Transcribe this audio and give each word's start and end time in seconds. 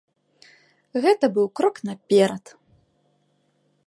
Гэта 1.03 1.25
быў 1.35 1.47
крок 1.59 1.75
наперад. 1.89 2.43